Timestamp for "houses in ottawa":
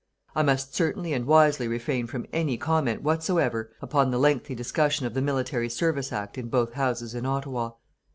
6.73-7.73